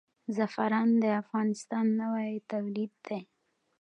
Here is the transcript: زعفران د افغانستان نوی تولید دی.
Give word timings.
زعفران 0.35 0.89
د 1.03 1.05
افغانستان 1.21 1.85
نوی 2.01 2.31
تولید 2.51 2.91
دی. 3.07 3.19